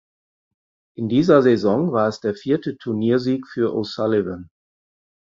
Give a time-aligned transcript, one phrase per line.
[0.95, 4.49] In dieser Saison war es der vierte Turniersieg für O’Sullivan.